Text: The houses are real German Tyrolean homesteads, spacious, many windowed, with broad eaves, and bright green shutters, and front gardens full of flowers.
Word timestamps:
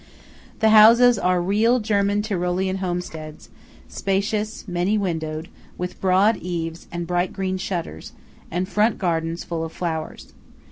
The 0.61 0.69
houses 0.69 1.19
are 1.19 1.39
real 1.39 1.79
German 1.79 2.23
Tyrolean 2.23 2.77
homesteads, 2.77 3.49
spacious, 3.87 4.67
many 4.67 4.97
windowed, 4.97 5.47
with 5.77 6.01
broad 6.01 6.37
eaves, 6.37 6.87
and 6.91 7.05
bright 7.05 7.31
green 7.31 7.59
shutters, 7.59 8.11
and 8.49 8.67
front 8.67 8.97
gardens 8.97 9.43
full 9.43 9.63
of 9.63 9.71
flowers. 9.71 10.33